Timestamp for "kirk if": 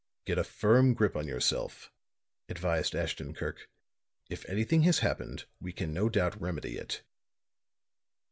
3.35-4.49